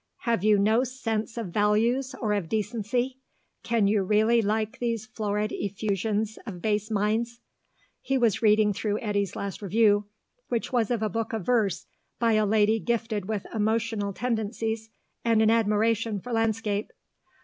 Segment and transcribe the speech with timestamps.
[0.21, 3.19] Have you no sense of values or of decency?
[3.61, 7.39] Can you really like these florid effusions of base minds?"
[8.01, 10.07] He was reading through Eddy's last review,
[10.47, 11.85] which was of a book of verse
[12.17, 14.89] by a lady gifted with emotional tendencies
[15.23, 16.91] and an admiration for landscape.